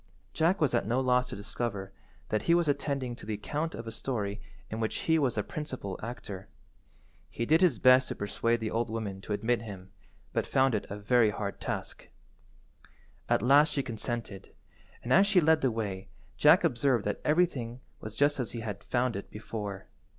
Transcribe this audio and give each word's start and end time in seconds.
Jack 0.33 0.59
was 0.59 0.73
at 0.73 0.87
no 0.87 0.99
loss 0.99 1.29
to 1.29 1.35
discover 1.35 1.91
that 2.29 2.41
he 2.41 2.55
was 2.55 2.67
attending 2.67 3.15
to 3.15 3.23
the 3.27 3.35
account 3.35 3.75
of 3.75 3.85
a 3.85 3.91
story 3.91 4.41
in 4.71 4.79
which 4.79 5.01
he 5.05 5.19
was 5.19 5.35
the 5.35 5.43
principal 5.43 5.99
actor. 6.01 6.47
He 7.29 7.45
did 7.45 7.61
his 7.61 7.77
best 7.77 8.07
to 8.07 8.15
persuade 8.15 8.61
the 8.61 8.71
old 8.71 8.89
woman 8.89 9.21
to 9.21 9.31
admit 9.31 9.61
him, 9.61 9.91
but 10.33 10.47
found 10.47 10.73
it 10.73 10.89
a 10.89 10.97
very 10.97 11.29
hard 11.29 11.61
task. 11.61 12.09
At 13.29 13.43
last 13.43 13.73
she 13.73 13.83
consented, 13.83 14.55
and 15.03 15.13
as 15.13 15.27
she 15.27 15.39
led 15.39 15.61
the 15.61 15.69
way 15.69 16.07
Jack 16.35 16.63
observed 16.63 17.05
that 17.05 17.21
everything 17.23 17.79
was 17.99 18.15
just 18.15 18.39
as 18.39 18.53
he 18.53 18.61
had 18.61 18.83
found 18.83 19.15
it 19.15 19.29
before. 19.29 19.85